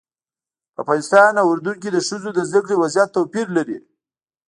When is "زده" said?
2.49-2.61